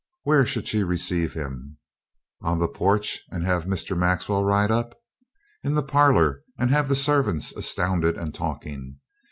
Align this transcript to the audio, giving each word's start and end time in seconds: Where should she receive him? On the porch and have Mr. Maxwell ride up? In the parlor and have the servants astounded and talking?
Where 0.23 0.47
should 0.47 0.67
she 0.67 0.81
receive 0.81 1.33
him? 1.35 1.77
On 2.41 2.57
the 2.57 2.67
porch 2.67 3.21
and 3.29 3.43
have 3.45 3.65
Mr. 3.65 3.95
Maxwell 3.95 4.43
ride 4.43 4.71
up? 4.71 4.97
In 5.63 5.75
the 5.75 5.83
parlor 5.83 6.41
and 6.57 6.71
have 6.71 6.89
the 6.89 6.95
servants 6.95 7.55
astounded 7.55 8.17
and 8.17 8.33
talking? 8.33 8.97